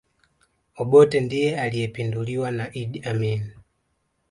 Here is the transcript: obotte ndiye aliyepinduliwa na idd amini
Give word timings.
obotte 0.81 1.17
ndiye 1.23 1.59
aliyepinduliwa 1.59 2.51
na 2.51 2.65
idd 2.73 3.07
amini 3.07 3.51